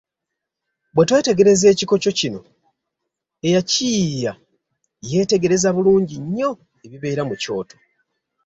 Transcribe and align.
Bwe 0.93 1.03
twetegereza 1.09 1.65
ekikoco 1.73 2.09
kino, 2.19 2.39
eyakiyiiya 3.47 4.33
yeetegereza 5.09 5.69
bulungi 5.75 6.15
nnyo 6.23 6.51
ebibeera 6.85 7.23
mu 7.29 7.35
kyoto. 7.41 7.75